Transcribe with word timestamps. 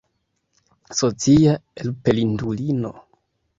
Socia 1.01 1.53
elpelindulino! 1.83 2.93